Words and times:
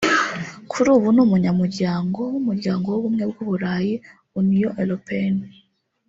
Kuri 0.71 0.87
ubu 0.95 1.07
ni 1.13 1.21
umunyamuryango 1.25 2.19
w’umuryango 2.33 2.85
w’ubumwe 2.91 3.23
bw’Uburayi(Union 3.31 4.73
européenne) 4.83 5.47